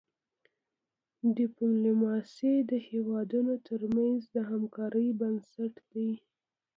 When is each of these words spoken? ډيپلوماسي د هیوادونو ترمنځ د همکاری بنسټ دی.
ډيپلوماسي 1.37 2.53
د 2.69 2.71
هیوادونو 2.87 3.53
ترمنځ 3.67 4.17
د 4.35 4.37
همکاری 4.49 5.07
بنسټ 5.21 5.73
دی. 5.91 6.11